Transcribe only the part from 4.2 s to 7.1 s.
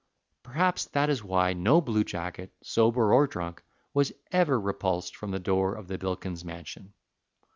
ever repulsed from the door of the Bilkins mansion.